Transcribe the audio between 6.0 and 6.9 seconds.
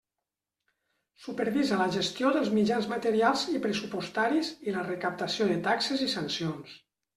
i sancions.